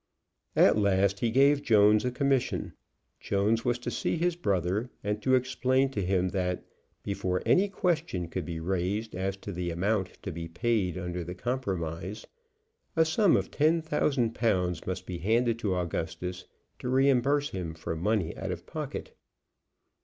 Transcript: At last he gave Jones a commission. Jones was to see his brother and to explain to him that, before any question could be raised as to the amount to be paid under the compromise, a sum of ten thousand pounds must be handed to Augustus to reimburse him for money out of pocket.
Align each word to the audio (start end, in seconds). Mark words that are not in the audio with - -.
At 0.55 0.79
last 0.79 1.19
he 1.19 1.29
gave 1.29 1.61
Jones 1.61 2.03
a 2.05 2.09
commission. 2.11 2.73
Jones 3.19 3.63
was 3.63 3.77
to 3.77 3.91
see 3.91 4.17
his 4.17 4.35
brother 4.35 4.89
and 5.03 5.21
to 5.21 5.35
explain 5.35 5.89
to 5.91 6.03
him 6.03 6.29
that, 6.29 6.63
before 7.03 7.43
any 7.45 7.69
question 7.69 8.27
could 8.27 8.43
be 8.43 8.59
raised 8.59 9.13
as 9.13 9.37
to 9.37 9.51
the 9.51 9.69
amount 9.69 10.17
to 10.23 10.31
be 10.31 10.47
paid 10.47 10.97
under 10.97 11.23
the 11.23 11.35
compromise, 11.35 12.25
a 12.95 13.05
sum 13.05 13.37
of 13.37 13.51
ten 13.51 13.83
thousand 13.83 14.33
pounds 14.33 14.87
must 14.87 15.05
be 15.05 15.19
handed 15.19 15.59
to 15.59 15.75
Augustus 15.77 16.45
to 16.79 16.89
reimburse 16.89 17.51
him 17.51 17.75
for 17.75 17.95
money 17.95 18.35
out 18.37 18.51
of 18.51 18.65
pocket. 18.65 19.15